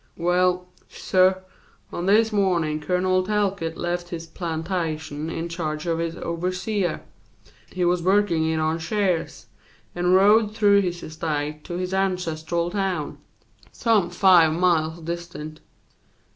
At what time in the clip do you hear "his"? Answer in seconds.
4.09-4.25, 5.99-6.15, 10.81-11.03, 11.77-11.93